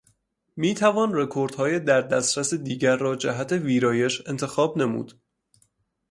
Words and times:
می 0.55 0.73
توان 0.73 1.09
رکوردهای 1.13 1.79
در 1.79 2.01
دسترس 2.01 2.53
دیگر 2.53 2.95
را 2.95 3.15
جهت 3.15 3.51
ویرایش 3.51 4.21
انتخاب 4.27 4.77
نمود. 4.77 5.21